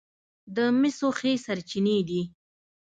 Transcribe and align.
د 0.55 0.57
مسو 0.79 1.09
ښې 1.19 1.33
سرچینې 1.45 1.97
دي. 2.09 2.21